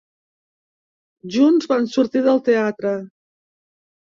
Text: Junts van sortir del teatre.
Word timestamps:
Junts 1.35 1.69
van 1.73 1.87
sortir 1.97 2.25
del 2.29 2.43
teatre. 2.49 2.95